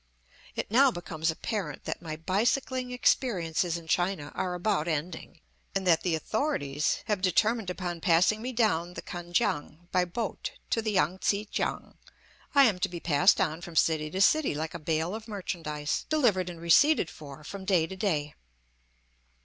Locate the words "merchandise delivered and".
15.27-16.59